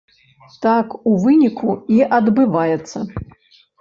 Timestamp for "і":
1.99-2.03